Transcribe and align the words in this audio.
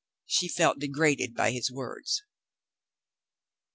She 0.25 0.47
felt 0.47 0.79
degraded 0.79 1.35
by 1.35 1.51
his 1.51 1.69
words. 1.71 2.23